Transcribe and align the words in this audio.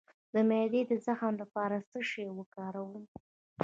د 0.33 0.35
معدې 0.49 0.81
د 0.91 0.91
زخم 1.05 1.33
لپاره 1.41 1.75
باید 1.77 1.87
څه 1.91 1.99
شی 2.09 2.25
وکاروم؟ 2.37 3.03